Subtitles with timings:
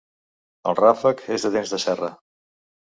[0.71, 2.13] El ràfec és de dents de serra.